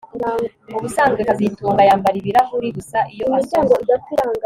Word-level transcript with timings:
Ubusanzwe 0.77 1.21
kazitunga 1.29 1.81
yambara 1.89 2.15
ibirahuri 2.21 2.67
gusa 2.77 2.97
iyo 3.13 3.25
asoma 3.39 3.75